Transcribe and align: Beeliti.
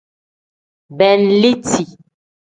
Beeliti. 0.97 1.83